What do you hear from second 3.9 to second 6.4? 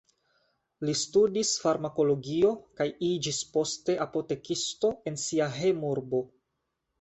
apotekisto en sia hejmurbo.